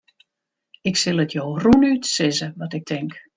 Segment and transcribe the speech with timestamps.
[0.89, 3.13] Ik sil it jo rûnút sizze wat ik tink.